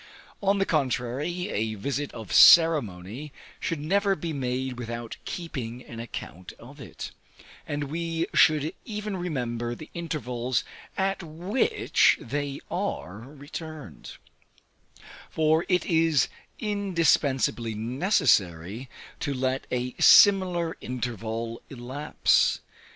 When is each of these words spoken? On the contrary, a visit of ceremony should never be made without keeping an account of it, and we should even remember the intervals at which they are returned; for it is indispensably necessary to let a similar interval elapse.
On 0.41 0.57
the 0.57 0.65
contrary, 0.65 1.49
a 1.49 1.75
visit 1.75 2.11
of 2.11 2.33
ceremony 2.33 3.31
should 3.59 3.79
never 3.79 4.15
be 4.15 4.33
made 4.33 4.79
without 4.79 5.15
keeping 5.25 5.83
an 5.85 5.99
account 5.99 6.53
of 6.53 6.81
it, 6.81 7.11
and 7.67 7.83
we 7.83 8.25
should 8.33 8.73
even 8.83 9.15
remember 9.15 9.75
the 9.75 9.91
intervals 9.93 10.63
at 10.97 11.21
which 11.21 12.17
they 12.19 12.59
are 12.71 13.19
returned; 13.19 14.13
for 15.29 15.67
it 15.69 15.85
is 15.85 16.29
indispensably 16.57 17.75
necessary 17.75 18.89
to 19.19 19.35
let 19.35 19.67
a 19.69 19.93
similar 19.99 20.77
interval 20.81 21.61
elapse. 21.69 22.59